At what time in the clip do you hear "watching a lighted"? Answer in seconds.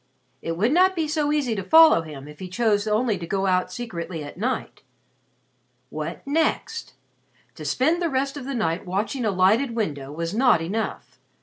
8.87-9.75